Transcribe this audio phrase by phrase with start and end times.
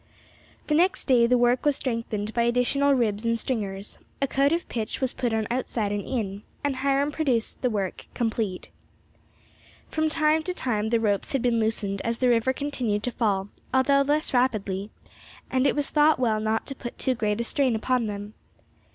[0.65, 4.67] The next day the work was strengthened by additional ribs and stringers, a coat of
[4.67, 8.69] pitch was put on outside and in, and Hiram pronounced the work complete.
[9.89, 13.49] From time to time the ropes had been loosened as the river continued to fall,
[13.75, 14.89] although less rapidly,
[15.51, 18.33] and it was thought well not to put too great a strain upon them.